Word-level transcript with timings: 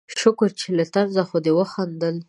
شکر 0.21 0.49
چې 0.59 0.67
له 0.77 0.85
طنزه 0.93 1.23
خو 1.27 1.37
دې 1.45 1.51
وخندل 1.59 2.15